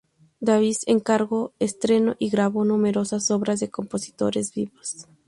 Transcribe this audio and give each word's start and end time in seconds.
Davies 0.39 0.79
encargó, 0.87 1.53
estrenó 1.59 2.15
y 2.17 2.31
grabó 2.31 2.65
numerosas 2.65 3.29
obras 3.29 3.59
de 3.59 3.69
compositores 3.69 4.51
vivos. 4.51 5.05